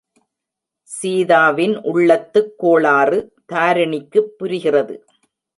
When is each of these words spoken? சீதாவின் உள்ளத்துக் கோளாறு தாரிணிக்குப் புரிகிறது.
சீதாவின் 0.83 1.75
உள்ளத்துக் 1.81 2.53
கோளாறு 2.57 3.33
தாரிணிக்குப் 3.53 4.37
புரிகிறது. 4.37 5.05